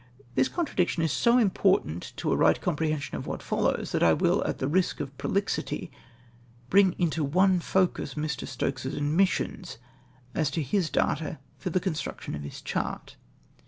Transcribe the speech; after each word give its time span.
This 0.33 0.49
contradiction 0.49 1.03
is 1.03 1.11
so 1.11 1.37
important 1.37 2.13
to 2.15 2.31
a 2.31 2.35
right 2.35 2.59
com 2.59 2.75
prehension 2.75 3.13
of 3.13 3.27
what 3.27 3.43
follows, 3.43 3.91
that 3.91 4.01
I 4.01 4.13
will, 4.13 4.43
at 4.47 4.57
the 4.57 4.67
risk 4.67 4.99
of 4.99 5.15
prolixity, 5.19 5.91
bring 6.71 6.93
into 6.93 7.23
one 7.23 7.59
focus 7.59 8.15
]\ii\ 8.17 8.27
Stokes's 8.47 8.95
admissions 8.95 9.77
as 10.33 10.49
to 10.49 10.63
his 10.63 10.89
data 10.89 11.37
for 11.59 11.69
the 11.69 11.79
construction 11.79 12.33
of 12.33 12.41
his 12.41 12.63
chart. 12.63 13.15